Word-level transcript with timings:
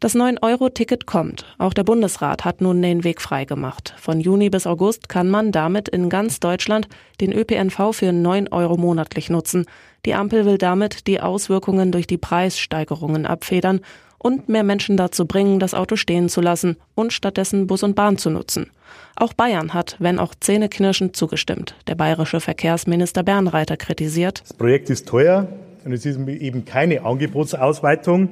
Das 0.00 0.14
9-Euro-Ticket 0.14 1.06
kommt. 1.06 1.46
Auch 1.58 1.72
der 1.72 1.84
Bundesrat 1.84 2.44
hat 2.44 2.60
nun 2.60 2.82
den 2.82 3.04
Weg 3.04 3.22
freigemacht. 3.22 3.94
Von 3.96 4.20
Juni 4.20 4.50
bis 4.50 4.66
August 4.66 5.08
kann 5.08 5.30
man 5.30 5.52
damit 5.52 5.88
in 5.88 6.08
ganz 6.08 6.40
Deutschland 6.40 6.88
den 7.20 7.32
ÖPNV 7.32 7.92
für 7.92 8.12
9 8.12 8.48
Euro 8.48 8.76
monatlich 8.76 9.30
nutzen. 9.30 9.66
Die 10.04 10.14
Ampel 10.14 10.44
will 10.44 10.58
damit 10.58 11.06
die 11.06 11.20
Auswirkungen 11.20 11.92
durch 11.92 12.06
die 12.06 12.18
Preissteigerungen 12.18 13.24
abfedern 13.24 13.80
und 14.18 14.48
mehr 14.48 14.64
Menschen 14.64 14.96
dazu 14.96 15.26
bringen, 15.26 15.60
das 15.60 15.74
Auto 15.74 15.96
stehen 15.96 16.28
zu 16.28 16.40
lassen 16.40 16.76
und 16.94 17.12
stattdessen 17.12 17.66
Bus 17.66 17.82
und 17.82 17.94
Bahn 17.94 18.16
zu 18.16 18.30
nutzen. 18.30 18.70
Auch 19.16 19.34
Bayern 19.34 19.74
hat, 19.74 19.96
wenn 19.98 20.18
auch 20.18 20.34
zähneknirschend, 20.34 21.14
zugestimmt. 21.14 21.76
Der 21.86 21.94
bayerische 21.94 22.40
Verkehrsminister 22.40 23.22
Bernreiter 23.22 23.76
kritisiert. 23.76 24.40
Das 24.40 24.54
Projekt 24.54 24.90
ist 24.90 25.06
teuer 25.06 25.48
und 25.84 25.92
es 25.92 26.06
ist 26.06 26.18
eben 26.26 26.64
keine 26.64 27.04
Angebotsausweitung. 27.04 28.30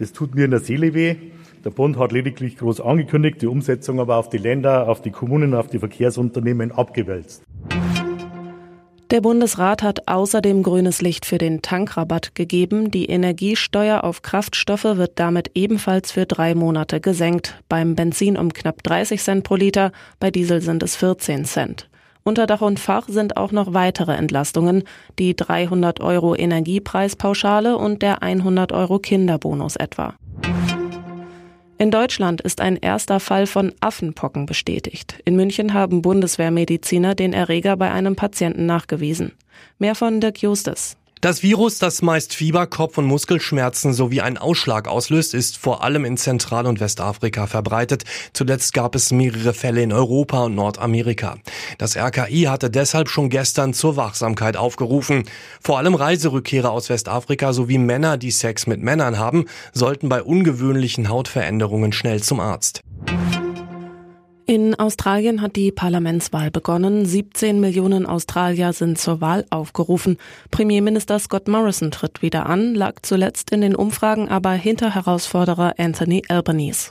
Das 0.00 0.14
tut 0.14 0.34
mir 0.34 0.46
in 0.46 0.50
der 0.50 0.60
Seele 0.60 0.94
weh. 0.94 1.14
Der 1.62 1.68
Bund 1.68 1.98
hat 1.98 2.10
lediglich 2.10 2.56
groß 2.56 2.80
angekündigt, 2.80 3.42
die 3.42 3.46
Umsetzung 3.46 4.00
aber 4.00 4.16
auf 4.16 4.30
die 4.30 4.38
Länder, 4.38 4.88
auf 4.88 5.02
die 5.02 5.10
Kommunen, 5.10 5.52
auf 5.52 5.66
die 5.66 5.78
Verkehrsunternehmen 5.78 6.72
abgewälzt. 6.72 7.42
Der 9.10 9.20
Bundesrat 9.20 9.82
hat 9.82 10.08
außerdem 10.08 10.62
grünes 10.62 11.02
Licht 11.02 11.26
für 11.26 11.36
den 11.36 11.60
Tankrabatt 11.60 12.34
gegeben. 12.34 12.90
Die 12.90 13.10
Energiesteuer 13.10 14.02
auf 14.04 14.22
Kraftstoffe 14.22 14.84
wird 14.84 15.18
damit 15.18 15.50
ebenfalls 15.54 16.12
für 16.12 16.24
drei 16.24 16.54
Monate 16.54 17.00
gesenkt. 17.00 17.60
Beim 17.68 17.94
Benzin 17.94 18.38
um 18.38 18.54
knapp 18.54 18.82
30 18.82 19.20
Cent 19.20 19.44
pro 19.44 19.56
Liter, 19.56 19.92
bei 20.18 20.30
Diesel 20.30 20.62
sind 20.62 20.82
es 20.82 20.96
14 20.96 21.44
Cent. 21.44 21.89
Unter 22.30 22.46
Dach 22.46 22.60
und 22.60 22.78
Fach 22.78 23.08
sind 23.08 23.36
auch 23.36 23.50
noch 23.50 23.74
weitere 23.74 24.12
Entlastungen, 24.12 24.84
die 25.18 25.34
300 25.34 25.98
Euro 25.98 26.36
Energiepreispauschale 26.36 27.76
und 27.76 28.02
der 28.02 28.22
100 28.22 28.70
Euro 28.70 29.00
Kinderbonus 29.00 29.74
etwa. 29.74 30.14
In 31.76 31.90
Deutschland 31.90 32.40
ist 32.40 32.60
ein 32.60 32.76
erster 32.76 33.18
Fall 33.18 33.48
von 33.48 33.72
Affenpocken 33.80 34.46
bestätigt. 34.46 35.18
In 35.24 35.34
München 35.34 35.74
haben 35.74 36.02
Bundeswehrmediziner 36.02 37.16
den 37.16 37.32
Erreger 37.32 37.76
bei 37.76 37.90
einem 37.90 38.14
Patienten 38.14 38.64
nachgewiesen. 38.64 39.32
Mehr 39.80 39.96
von 39.96 40.20
Dirk 40.20 40.40
Justus. 40.40 40.96
Das 41.20 41.42
Virus, 41.42 41.78
das 41.78 42.00
meist 42.00 42.34
Fieber, 42.34 42.66
Kopf- 42.66 42.96
und 42.96 43.04
Muskelschmerzen 43.04 43.92
sowie 43.92 44.22
einen 44.22 44.38
Ausschlag 44.38 44.88
auslöst, 44.88 45.34
ist 45.34 45.58
vor 45.58 45.84
allem 45.84 46.06
in 46.06 46.16
Zentral- 46.16 46.64
und 46.64 46.80
Westafrika 46.80 47.46
verbreitet. 47.46 48.04
Zuletzt 48.32 48.72
gab 48.72 48.94
es 48.94 49.12
mehrere 49.12 49.52
Fälle 49.52 49.82
in 49.82 49.92
Europa 49.92 50.44
und 50.44 50.54
Nordamerika. 50.54 51.36
Das 51.80 51.96
RKI 51.96 52.42
hatte 52.42 52.68
deshalb 52.68 53.08
schon 53.08 53.30
gestern 53.30 53.72
zur 53.72 53.96
Wachsamkeit 53.96 54.58
aufgerufen. 54.58 55.24
Vor 55.62 55.78
allem 55.78 55.94
Reiserückkehrer 55.94 56.70
aus 56.70 56.90
Westafrika 56.90 57.54
sowie 57.54 57.78
Männer, 57.78 58.18
die 58.18 58.32
Sex 58.32 58.66
mit 58.66 58.82
Männern 58.82 59.18
haben, 59.18 59.46
sollten 59.72 60.10
bei 60.10 60.22
ungewöhnlichen 60.22 61.08
Hautveränderungen 61.08 61.92
schnell 61.92 62.22
zum 62.22 62.38
Arzt. 62.38 62.82
In 64.44 64.74
Australien 64.74 65.40
hat 65.40 65.56
die 65.56 65.72
Parlamentswahl 65.72 66.50
begonnen. 66.50 67.06
17 67.06 67.58
Millionen 67.60 68.04
Australier 68.04 68.74
sind 68.74 68.98
zur 68.98 69.22
Wahl 69.22 69.46
aufgerufen. 69.48 70.18
Premierminister 70.50 71.18
Scott 71.18 71.48
Morrison 71.48 71.90
tritt 71.90 72.20
wieder 72.20 72.44
an, 72.44 72.74
lag 72.74 72.96
zuletzt 73.00 73.52
in 73.52 73.62
den 73.62 73.74
Umfragen 73.74 74.28
aber 74.28 74.52
hinter 74.52 74.94
Herausforderer 74.94 75.76
Anthony 75.78 76.24
Albanese. 76.28 76.90